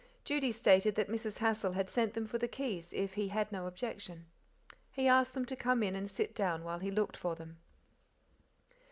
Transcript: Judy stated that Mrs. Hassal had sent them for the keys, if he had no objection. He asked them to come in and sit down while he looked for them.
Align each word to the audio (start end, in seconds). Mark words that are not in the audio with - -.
Judy 0.25 0.51
stated 0.51 0.95
that 0.95 1.09
Mrs. 1.09 1.37
Hassal 1.37 1.73
had 1.73 1.87
sent 1.87 2.15
them 2.15 2.25
for 2.25 2.39
the 2.39 2.47
keys, 2.47 2.91
if 2.91 3.13
he 3.13 3.27
had 3.27 3.51
no 3.51 3.67
objection. 3.67 4.25
He 4.91 5.07
asked 5.07 5.35
them 5.35 5.45
to 5.45 5.55
come 5.55 5.83
in 5.83 5.95
and 5.95 6.09
sit 6.09 6.33
down 6.33 6.63
while 6.63 6.79
he 6.79 6.89
looked 6.89 7.15
for 7.15 7.35
them. 7.35 7.59